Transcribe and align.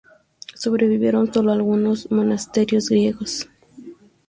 Sobrevivieron 0.55 1.31
solo 1.31 1.51
algunos 1.51 2.09
monasterios 2.09 2.89
griegos. 2.89 3.47